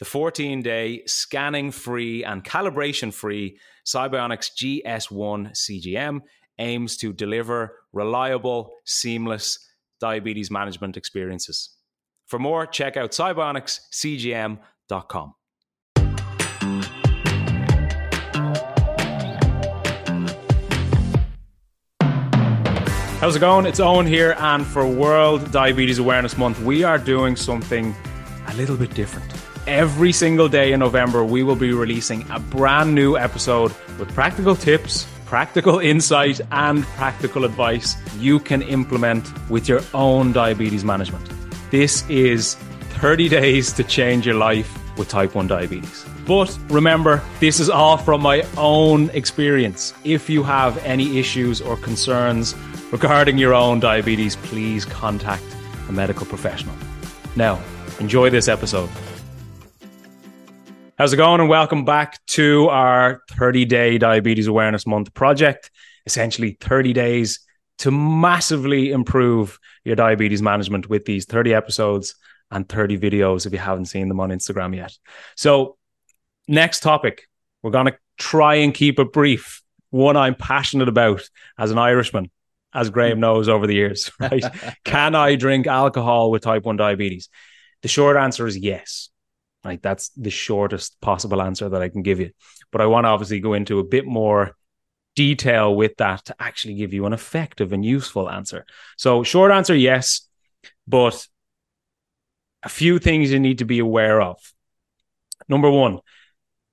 The 0.00 0.06
14 0.06 0.62
day 0.62 1.02
scanning 1.04 1.70
free 1.70 2.24
and 2.24 2.42
calibration 2.42 3.12
free 3.12 3.58
SiBionics 3.86 4.50
GS1 4.56 5.52
CGM 5.52 6.22
aims 6.58 6.96
to 6.96 7.12
deliver 7.12 7.76
reliable, 7.92 8.72
seamless 8.86 9.58
diabetes 10.00 10.50
management 10.50 10.96
experiences. 10.96 11.76
For 12.28 12.38
more, 12.38 12.64
check 12.64 12.96
out 12.96 13.10
sibionicscgm.com. 13.10 15.34
How's 23.20 23.36
it 23.36 23.40
going? 23.40 23.66
It's 23.66 23.80
Owen 23.80 24.06
here, 24.06 24.34
and 24.38 24.66
for 24.66 24.86
World 24.86 25.52
Diabetes 25.52 25.98
Awareness 25.98 26.38
Month, 26.38 26.58
we 26.60 26.84
are 26.84 26.96
doing 26.96 27.36
something 27.36 27.94
a 28.46 28.54
little 28.54 28.78
bit 28.78 28.94
different. 28.94 29.49
Every 29.66 30.10
single 30.12 30.48
day 30.48 30.72
in 30.72 30.80
November, 30.80 31.22
we 31.24 31.42
will 31.42 31.54
be 31.54 31.72
releasing 31.72 32.28
a 32.30 32.40
brand 32.40 32.94
new 32.94 33.16
episode 33.16 33.74
with 33.98 34.12
practical 34.14 34.56
tips, 34.56 35.06
practical 35.26 35.78
insight, 35.92 36.40
and 36.50 36.82
practical 36.84 37.44
advice 37.44 37.96
you 38.18 38.40
can 38.40 38.62
implement 38.62 39.28
with 39.50 39.68
your 39.68 39.82
own 39.92 40.32
diabetes 40.32 40.82
management. 40.82 41.28
This 41.70 42.08
is 42.08 42.54
30 43.00 43.28
days 43.28 43.72
to 43.74 43.84
change 43.84 44.26
your 44.26 44.36
life 44.36 44.76
with 44.96 45.08
type 45.08 45.34
1 45.34 45.46
diabetes. 45.46 46.06
But 46.26 46.56
remember, 46.68 47.22
this 47.38 47.60
is 47.60 47.68
all 47.68 47.98
from 47.98 48.22
my 48.22 48.44
own 48.56 49.10
experience. 49.10 49.92
If 50.04 50.30
you 50.30 50.42
have 50.42 50.78
any 50.78 51.18
issues 51.18 51.60
or 51.60 51.76
concerns, 51.76 52.54
regarding 52.90 53.36
your 53.36 53.54
own 53.54 53.78
diabetes, 53.78 54.36
please 54.36 54.84
contact 54.84 55.44
a 55.88 55.92
medical 55.92 56.26
professional. 56.26 56.74
Now, 57.36 57.60
enjoy 57.98 58.30
this 58.30 58.48
episode. 58.48 58.88
How's 61.00 61.14
it 61.14 61.16
going? 61.16 61.40
And 61.40 61.48
welcome 61.48 61.86
back 61.86 62.18
to 62.26 62.68
our 62.68 63.22
30 63.30 63.64
day 63.64 63.96
diabetes 63.96 64.48
awareness 64.48 64.86
month 64.86 65.14
project. 65.14 65.70
Essentially, 66.04 66.58
30 66.60 66.92
days 66.92 67.40
to 67.78 67.90
massively 67.90 68.90
improve 68.90 69.58
your 69.82 69.96
diabetes 69.96 70.42
management 70.42 70.90
with 70.90 71.06
these 71.06 71.24
30 71.24 71.54
episodes 71.54 72.16
and 72.50 72.68
30 72.68 72.98
videos 72.98 73.46
if 73.46 73.52
you 73.54 73.58
haven't 73.58 73.86
seen 73.86 74.08
them 74.08 74.20
on 74.20 74.28
Instagram 74.28 74.76
yet. 74.76 74.92
So, 75.38 75.78
next 76.46 76.80
topic, 76.80 77.28
we're 77.62 77.70
going 77.70 77.86
to 77.86 77.96
try 78.18 78.56
and 78.56 78.74
keep 78.74 78.98
it 78.98 79.10
brief. 79.10 79.62
One 79.88 80.18
I'm 80.18 80.34
passionate 80.34 80.90
about 80.90 81.22
as 81.56 81.70
an 81.70 81.78
Irishman 81.78 82.30
as 82.74 82.90
Graham 82.90 83.14
hmm. 83.14 83.20
knows 83.20 83.48
over 83.48 83.66
the 83.66 83.74
years, 83.74 84.10
right? 84.20 84.44
Can 84.84 85.14
I 85.14 85.36
drink 85.36 85.66
alcohol 85.66 86.30
with 86.30 86.42
type 86.42 86.66
1 86.66 86.76
diabetes? 86.76 87.30
The 87.80 87.88
short 87.88 88.18
answer 88.18 88.46
is 88.46 88.58
yes. 88.58 89.08
Right. 89.64 89.82
That's 89.82 90.08
the 90.10 90.30
shortest 90.30 91.00
possible 91.00 91.42
answer 91.42 91.68
that 91.68 91.82
I 91.82 91.90
can 91.90 92.02
give 92.02 92.18
you. 92.18 92.30
But 92.72 92.80
I 92.80 92.86
want 92.86 93.04
to 93.04 93.08
obviously 93.08 93.40
go 93.40 93.52
into 93.52 93.78
a 93.78 93.84
bit 93.84 94.06
more 94.06 94.56
detail 95.16 95.74
with 95.74 95.96
that 95.98 96.24
to 96.26 96.36
actually 96.40 96.74
give 96.74 96.94
you 96.94 97.04
an 97.04 97.12
effective 97.12 97.72
and 97.72 97.84
useful 97.84 98.30
answer. 98.30 98.64
So, 98.96 99.22
short 99.22 99.52
answer, 99.52 99.74
yes. 99.74 100.22
But 100.86 101.26
a 102.62 102.68
few 102.68 102.98
things 102.98 103.30
you 103.30 103.40
need 103.40 103.58
to 103.58 103.64
be 103.64 103.78
aware 103.78 104.20
of. 104.20 104.38
Number 105.48 105.70
one, 105.70 106.00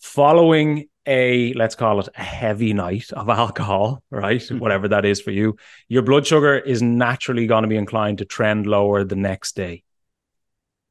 following 0.00 0.88
a 1.06 1.52
let's 1.54 1.74
call 1.74 2.00
it 2.00 2.08
a 2.16 2.22
heavy 2.22 2.72
night 2.72 3.12
of 3.12 3.28
alcohol, 3.44 4.02
right? 4.10 4.40
Mm-hmm. 4.40 4.58
Whatever 4.58 4.88
that 4.88 5.04
is 5.04 5.20
for 5.20 5.30
you, 5.30 5.56
your 5.88 6.02
blood 6.02 6.26
sugar 6.26 6.56
is 6.56 6.82
naturally 6.82 7.46
going 7.46 7.62
to 7.62 7.68
be 7.68 7.76
inclined 7.76 8.18
to 8.18 8.24
trend 8.24 8.66
lower 8.66 9.04
the 9.04 9.16
next 9.16 9.56
day. 9.56 9.82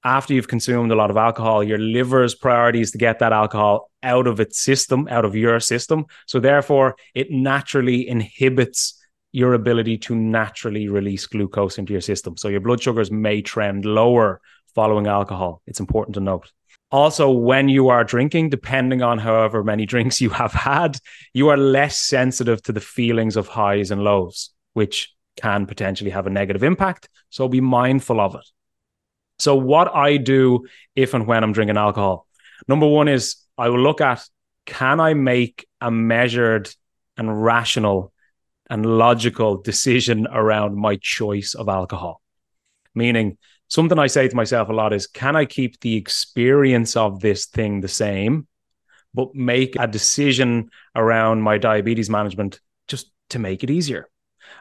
After 0.06 0.34
you've 0.34 0.50
consumed 0.50 0.92
a 0.92 0.96
lot 0.96 1.10
of 1.10 1.18
alcohol, 1.18 1.64
your 1.64 1.78
liver's 1.78 2.36
priority 2.36 2.82
is 2.82 2.92
to 2.92 2.98
get 2.98 3.20
that 3.20 3.32
alcohol 3.32 3.90
out 4.04 4.28
of 4.28 4.42
its 4.42 4.60
system, 4.60 5.08
out 5.10 5.24
of 5.24 5.34
your 5.34 5.62
system. 5.62 6.06
So 6.28 6.42
therefore, 6.42 6.98
it 7.16 7.32
naturally 7.32 8.08
inhibits 8.08 9.02
your 9.32 9.54
ability 9.54 9.98
to 9.98 10.16
naturally 10.16 10.90
release 10.90 11.26
glucose 11.26 11.78
into 11.78 11.94
your 11.94 12.02
system. 12.02 12.36
So 12.36 12.50
your 12.50 12.60
blood 12.60 12.82
sugars 12.82 13.12
may 13.12 13.42
trend 13.42 13.86
lower 13.86 14.42
following 14.76 15.08
alcohol. 15.08 15.62
It's 15.68 15.80
important 15.80 16.16
to 16.16 16.20
note. 16.20 16.52
Also, 16.92 17.32
when 17.32 17.70
you 17.70 17.88
are 17.88 18.04
drinking, 18.04 18.50
depending 18.50 19.02
on 19.02 19.18
however 19.18 19.64
many 19.64 19.86
drinks 19.94 20.20
you 20.20 20.30
have 20.30 20.54
had, 20.54 20.98
you 21.34 21.48
are 21.48 21.58
less 21.58 21.98
sensitive 21.98 22.62
to 22.64 22.74
the 22.74 22.82
feelings 22.82 23.38
of 23.38 23.48
highs 23.48 23.90
and 23.90 24.04
lows, 24.04 24.52
which 24.74 25.14
can 25.38 25.66
potentially 25.66 26.12
have 26.12 26.28
a 26.28 26.30
negative 26.30 26.62
impact. 26.62 27.10
So 27.30 27.48
be 27.48 27.62
mindful 27.62 28.20
of 28.20 28.36
it. 28.36 28.48
So, 29.44 29.56
what 29.56 29.94
I 29.94 30.16
do 30.16 30.68
if 30.96 31.14
and 31.14 31.28
when 31.28 31.44
I'm 31.44 31.52
drinking 31.52 31.76
alcohol, 31.76 32.28
number 32.70 32.88
one 32.88 33.10
is 33.10 33.36
I 33.58 33.68
will 33.68 33.82
look 33.82 34.00
at 34.00 34.24
can 34.66 35.02
I 35.02 35.16
make 35.16 35.68
a 35.82 35.92
measured 35.92 36.70
and 37.18 37.44
rational 37.44 38.14
and 38.70 38.86
logical 38.86 39.58
decision 39.62 40.28
around 40.32 40.78
my 40.78 40.98
choice 41.02 41.56
of 41.56 41.68
alcohol? 41.68 42.22
Meaning, 42.96 43.38
something 43.68 44.00
I 44.00 44.08
say 44.08 44.30
to 44.30 44.36
myself 44.36 44.70
a 44.70 44.74
lot 44.74 44.94
is 44.94 45.08
can 45.08 45.36
I 45.36 45.44
keep 45.44 45.78
the 45.82 45.98
experience 45.98 46.96
of 46.96 47.20
this 47.20 47.48
thing 47.48 47.82
the 47.82 47.90
same, 47.90 48.48
but 49.14 49.36
make 49.36 49.76
a 49.78 49.88
decision 49.88 50.70
around 50.96 51.42
my 51.42 51.58
diabetes 51.58 52.10
management 52.10 52.62
just 52.88 53.12
to 53.32 53.40
make 53.40 53.62
it 53.62 53.70
easier? 53.70 54.08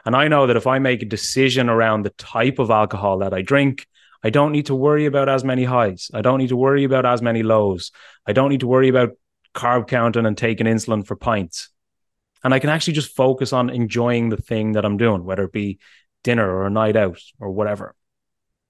And 0.03 0.13
I 0.13 0.27
know 0.27 0.47
that 0.47 0.57
if 0.57 0.67
I 0.67 0.79
make 0.79 1.01
a 1.01 1.05
decision 1.17 1.69
around 1.69 2.03
the 2.03 2.09
type 2.09 2.59
of 2.59 2.69
alcohol 2.69 3.19
that 3.19 3.33
I 3.33 3.43
drink, 3.43 3.87
I 4.23 4.29
don't 4.29 4.51
need 4.51 4.67
to 4.67 4.75
worry 4.75 5.05
about 5.05 5.29
as 5.29 5.43
many 5.43 5.63
highs. 5.63 6.09
I 6.13 6.21
don't 6.21 6.39
need 6.39 6.49
to 6.49 6.55
worry 6.55 6.85
about 6.85 7.05
as 7.05 7.21
many 7.21 7.43
lows. 7.43 7.91
I 8.25 8.33
don't 8.33 8.49
need 8.49 8.61
to 8.61 8.67
worry 8.67 8.89
about 8.89 9.11
carb 9.53 9.87
counting 9.87 10.25
and 10.25 10.37
taking 10.37 10.65
insulin 10.65 11.05
for 11.05 11.15
pints. 11.15 11.69
And 12.43 12.53
I 12.53 12.59
can 12.59 12.69
actually 12.69 12.93
just 12.93 13.15
focus 13.15 13.53
on 13.53 13.69
enjoying 13.69 14.29
the 14.29 14.37
thing 14.37 14.73
that 14.73 14.85
I'm 14.85 14.97
doing, 14.97 15.23
whether 15.23 15.43
it 15.43 15.51
be 15.51 15.79
dinner 16.23 16.49
or 16.49 16.65
a 16.65 16.69
night 16.69 16.95
out 16.95 17.19
or 17.39 17.51
whatever. 17.51 17.95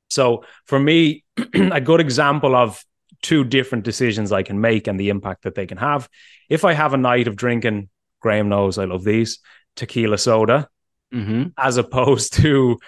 So 0.10 0.44
for 0.66 0.80
me, 0.80 1.24
a 1.54 1.82
good 1.82 2.00
example 2.00 2.56
of 2.56 2.84
two 3.22 3.44
different 3.44 3.86
decisions 3.86 4.32
I 4.32 4.44
can 4.44 4.62
make 4.62 4.88
and 4.88 5.00
the 5.00 5.10
impact 5.10 5.44
that 5.44 5.56
they 5.56 5.66
can 5.66 5.78
have. 5.78 6.10
If 6.50 6.66
I 6.66 6.74
have 6.74 6.94
a 6.94 6.98
night 6.98 7.28
of 7.28 7.36
drinking, 7.36 7.90
Graham 8.20 8.50
knows 8.50 8.78
I 8.78 8.86
love 8.86 9.04
these 9.04 9.40
tequila 9.76 10.18
soda, 10.18 10.70
mm-hmm. 11.14 11.50
as 11.58 11.78
opposed 11.78 12.34
to 12.42 12.80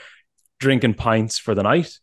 drinking 0.59 0.95
pints 0.95 1.37
for 1.37 1.55
the 1.55 1.63
night. 1.63 1.99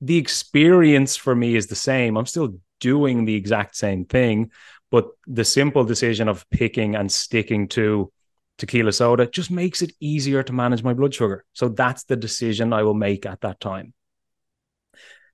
The 0.00 0.16
experience 0.16 1.16
for 1.16 1.34
me 1.34 1.56
is 1.56 1.66
the 1.66 1.74
same. 1.74 2.16
I'm 2.16 2.26
still 2.26 2.54
doing 2.80 3.24
the 3.24 3.34
exact 3.34 3.76
same 3.76 4.04
thing, 4.04 4.50
but 4.90 5.08
the 5.26 5.44
simple 5.44 5.84
decision 5.84 6.28
of 6.28 6.48
picking 6.50 6.94
and 6.94 7.10
sticking 7.10 7.68
to 7.68 8.12
tequila 8.58 8.92
soda 8.92 9.26
just 9.26 9.50
makes 9.50 9.82
it 9.82 9.92
easier 10.00 10.42
to 10.42 10.52
manage 10.52 10.82
my 10.82 10.94
blood 10.94 11.14
sugar. 11.14 11.44
So 11.52 11.68
that's 11.68 12.04
the 12.04 12.16
decision 12.16 12.72
I 12.72 12.82
will 12.82 12.94
make 12.94 13.26
at 13.26 13.40
that 13.40 13.60
time. 13.60 13.94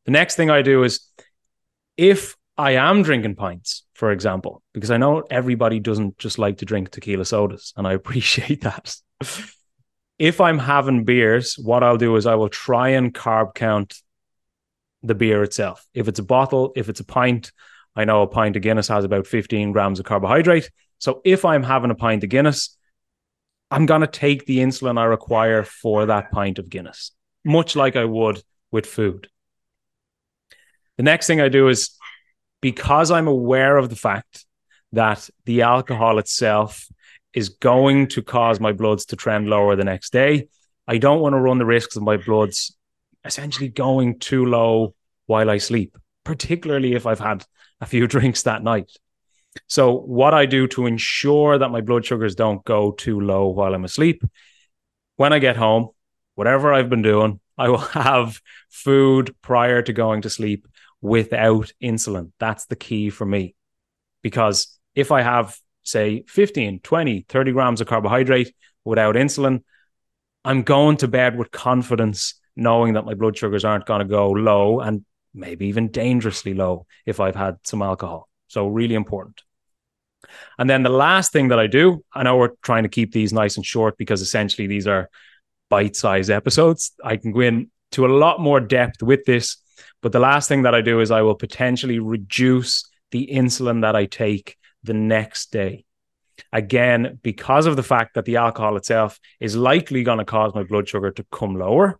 The 0.05 0.13
next 0.13 0.37
thing 0.37 0.51
I 0.51 0.63
do 0.63 0.85
is 0.85 1.01
if 1.97 2.37
I 2.57 2.73
am 2.73 3.03
drinking 3.03 3.35
pints, 3.37 3.85
for 3.95 4.13
example, 4.13 4.63
because 4.73 4.91
I 4.91 4.97
know 4.97 5.25
everybody 5.31 5.81
doesn't 5.81 6.19
just 6.19 6.39
like 6.39 6.59
to 6.59 6.65
drink 6.65 6.91
tequila 6.91 7.25
sodas, 7.25 7.73
and 7.77 7.87
I 7.87 7.93
appreciate 8.01 8.61
that. 8.63 8.95
if 10.19 10.41
I'm 10.41 10.59
having 10.59 11.05
beers, 11.05 11.55
what 11.55 11.83
I'll 11.83 11.97
do 11.97 12.17
is 12.17 12.27
I 12.27 12.35
will 12.35 12.49
try 12.49 12.91
and 12.91 13.13
carb 13.13 13.55
count 13.55 14.01
the 15.05 15.15
beer 15.15 15.43
itself. 15.43 15.87
If 15.95 16.09
it's 16.09 16.19
a 16.19 16.25
bottle, 16.25 16.73
if 16.75 16.89
it's 16.89 17.01
a 17.01 17.05
pint, 17.05 17.53
I 17.95 18.05
know 18.05 18.23
a 18.23 18.27
pint 18.27 18.57
of 18.57 18.63
Guinness 18.63 18.89
has 18.89 19.05
about 19.05 19.27
15 19.27 19.73
grams 19.73 20.01
of 20.01 20.07
carbohydrate. 20.07 20.71
So 20.99 21.21
if 21.25 21.45
I'm 21.45 21.63
having 21.63 21.91
a 21.91 21.95
pint 21.95 22.25
of 22.25 22.31
Guinness, 22.31 22.77
I'm 23.71 23.87
going 23.87 24.01
to 24.01 24.07
take 24.07 24.47
the 24.47 24.59
insulin 24.59 24.99
I 24.99 25.05
require 25.05 25.63
for 25.63 26.07
that 26.07 26.31
pint 26.31 26.59
of 26.59 26.71
Guinness, 26.71 27.13
much 27.45 27.77
like 27.77 27.97
I 27.97 28.05
would 28.05 28.43
with 28.71 28.87
food. 28.87 29.29
The 30.97 31.03
next 31.03 31.27
thing 31.27 31.41
I 31.41 31.49
do 31.49 31.69
is 31.69 31.91
because 32.61 33.11
I'm 33.11 33.29
aware 33.29 33.77
of 33.77 33.91
the 33.91 33.97
fact 33.97 34.47
that 34.93 35.29
the 35.45 35.63
alcohol 35.63 36.19
itself 36.19 36.89
is 37.35 37.49
going 37.49 38.07
to 38.07 38.23
cause 38.23 38.61
my 38.61 38.73
bloods 38.73 39.07
to 39.07 39.17
trend 39.17 39.49
lower 39.49 39.77
the 39.77 39.85
next 39.85 40.13
day, 40.13 40.49
I 40.87 40.99
don't 40.99 41.21
want 41.21 41.35
to 41.35 41.41
run 41.41 41.59
the 41.59 41.67
risks 41.67 41.97
of 41.97 42.03
my 42.03 42.17
bloods 42.17 42.77
essentially 43.25 43.69
going 43.69 44.19
too 44.19 44.45
low 44.45 44.95
while 45.27 45.51
I 45.51 45.59
sleep, 45.59 45.97
particularly 46.25 46.95
if 46.95 47.07
I've 47.07 47.21
had 47.21 47.45
a 47.81 47.87
few 47.87 48.07
drinks 48.15 48.43
that 48.43 48.63
night. 48.63 48.91
So, 49.69 49.97
what 49.97 50.35
I 50.35 50.47
do 50.47 50.67
to 50.69 50.87
ensure 50.87 51.59
that 51.59 51.71
my 51.71 51.81
blood 51.81 52.05
sugars 52.05 52.35
don't 52.35 52.65
go 52.65 52.91
too 52.91 53.21
low 53.21 53.49
while 53.49 53.75
I'm 53.75 53.85
asleep, 53.85 54.23
when 55.17 55.33
I 55.33 55.39
get 55.39 55.57
home, 55.57 55.91
whatever 56.35 56.73
I've 56.73 56.91
been 56.91 57.03
doing, 57.03 57.41
I 57.57 57.69
will 57.69 57.79
have 57.79 58.41
food 58.69 59.35
prior 59.43 59.83
to 59.83 59.93
going 59.93 60.23
to 60.23 60.31
sleep 60.31 60.67
without 61.01 61.71
insulin. 61.83 62.33
That's 62.41 62.67
the 62.67 62.77
key 62.77 63.11
for 63.11 63.27
me. 63.27 63.55
Because 64.23 64.79
if 64.95 65.13
I 65.13 65.23
have, 65.23 65.57
say, 65.83 66.25
15, 66.27 66.81
20, 66.81 67.27
30 67.29 67.53
grams 67.53 67.81
of 67.81 67.87
carbohydrate 67.87 68.55
without 68.85 69.15
insulin, 69.15 69.63
I'm 70.45 70.63
going 70.63 70.97
to 70.99 71.09
bed 71.09 71.37
with 71.37 71.51
confidence, 71.51 72.41
knowing 72.57 72.95
that 72.95 73.05
my 73.05 73.15
blood 73.15 73.37
sugars 73.37 73.65
aren't 73.65 73.87
going 73.87 74.01
to 74.01 74.05
go 74.05 74.31
low 74.31 74.81
and 74.81 75.05
maybe 75.33 75.67
even 75.67 75.91
dangerously 75.91 76.55
low 76.55 76.87
if 77.07 77.21
I've 77.21 77.37
had 77.37 77.57
some 77.65 77.83
alcohol. 77.83 78.29
So, 78.49 78.69
really 78.69 78.95
important. 78.95 79.43
And 80.59 80.69
then 80.71 80.83
the 80.83 80.91
last 80.91 81.33
thing 81.33 81.49
that 81.49 81.59
I 81.59 81.67
do, 81.67 82.05
I 82.13 82.23
know 82.23 82.37
we're 82.37 82.57
trying 82.63 82.85
to 82.85 82.89
keep 82.89 83.13
these 83.13 83.33
nice 83.33 83.57
and 83.57 83.67
short 83.67 83.99
because 83.99 84.21
essentially 84.21 84.67
these 84.67 84.87
are 84.87 85.11
bite 85.71 85.97
sized 85.97 86.31
episodes. 86.31 86.93
I 87.03 87.17
can 87.17 87.33
go 87.33 87.41
in 87.41 87.71
to 87.93 88.07
a 88.07 88.09
lot 88.09 88.41
more 88.41 88.61
depth 88.61 89.03
with 89.03 89.25
this. 89.25 89.57
But 90.03 90.13
the 90.13 90.21
last 90.21 90.49
thing 90.49 90.63
that 90.63 90.75
I 90.75 90.81
do 90.81 91.01
is 91.01 91.11
I 91.11 91.23
will 91.23 91.35
potentially 91.35 91.99
reduce 91.99 92.89
the 93.11 93.29
insulin 93.33 93.83
that 93.83 93.97
I 93.97 94.07
take 94.07 94.57
the 94.83 94.95
next 94.95 95.51
day. 95.51 95.85
Again, 96.53 97.19
because 97.23 97.67
of 97.67 97.77
the 97.77 97.83
fact 97.83 98.15
that 98.15 98.25
the 98.25 98.37
alcohol 98.37 98.77
itself 98.77 99.19
is 99.41 99.57
likely 99.57 100.03
going 100.03 100.19
to 100.19 100.25
cause 100.25 100.55
my 100.55 100.65
blood 100.65 100.89
sugar 100.89 101.11
to 101.13 101.25
come 101.33 101.57
lower. 101.57 101.99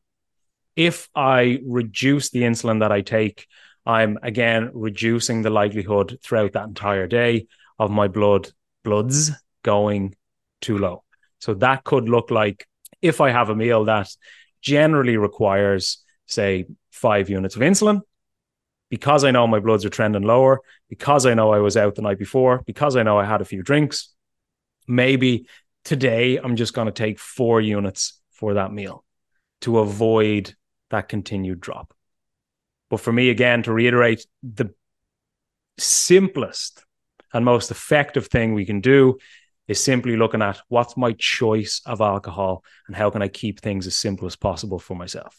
If 0.77 1.09
I 1.15 1.61
reduce 1.65 2.31
the 2.31 2.43
insulin 2.43 2.81
that 2.81 2.93
I 2.93 3.01
take, 3.01 3.47
I'm 3.87 4.19
again 4.23 4.71
reducing 4.75 5.43
the 5.43 5.51
likelihood 5.51 6.19
throughout 6.23 6.53
that 6.53 6.67
entire 6.67 7.07
day 7.07 7.47
of 7.79 7.91
my 7.91 8.09
blood 8.09 8.51
bloods 8.83 9.31
going 9.63 10.15
too 10.61 10.79
low. 10.79 11.05
So 11.41 11.55
that 11.55 11.85
could 11.85 12.09
look 12.09 12.31
like 12.31 12.67
if 13.03 13.21
I 13.21 13.31
have 13.31 13.51
a 13.51 13.57
meal 13.57 13.85
that 13.85 14.09
generally 14.63 15.17
requires, 15.17 16.03
say, 16.27 16.67
five 16.91 17.29
units 17.29 17.57
of 17.57 17.63
insulin, 17.63 18.01
because 18.89 19.25
I 19.25 19.31
know 19.31 19.47
my 19.47 19.61
bloods 19.61 19.85
are 19.85 19.91
trending 19.91 20.23
lower, 20.23 20.61
because 20.89 21.27
I 21.27 21.35
know 21.35 21.53
I 21.53 21.59
was 21.59 21.77
out 21.77 21.95
the 21.97 22.03
night 22.03 22.19
before, 22.19 22.63
because 22.67 22.97
I 22.97 23.03
know 23.03 23.19
I 23.19 23.25
had 23.25 23.41
a 23.41 23.45
few 23.45 23.63
drinks, 23.63 24.15
maybe 24.87 25.47
today 25.85 26.39
I'm 26.39 26.57
just 26.57 26.75
going 26.75 26.87
to 26.87 26.93
take 26.93 27.19
four 27.19 27.61
units 27.61 28.21
for 28.31 28.55
that 28.55 28.73
meal 28.73 29.05
to 29.63 29.79
avoid 29.79 30.55
that 30.91 31.09
continued 31.09 31.61
drop. 31.61 31.95
But 32.91 33.01
for 33.01 33.13
me, 33.13 33.31
again, 33.31 33.63
to 33.65 33.73
reiterate, 33.73 34.27
the 34.43 34.75
simplest 35.79 36.85
and 37.33 37.45
most 37.45 37.71
effective 37.71 38.29
thing 38.29 38.55
we 38.55 38.65
can 38.65 38.81
do 38.81 39.19
is 39.67 39.83
simply 39.83 40.17
looking 40.17 40.43
at 40.43 40.61
what's 40.69 40.97
my 40.97 41.13
choice 41.19 41.81
of 41.87 42.01
alcohol 42.01 42.63
and 42.87 42.95
how 42.95 43.11
can 43.11 43.23
I 43.23 43.29
keep 43.29 43.61
things 43.61 43.87
as 43.87 43.97
simple 43.97 44.27
as 44.27 44.37
possible 44.37 44.79
for 44.79 44.95
myself. 44.95 45.33